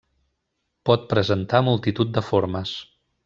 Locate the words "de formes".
2.17-2.73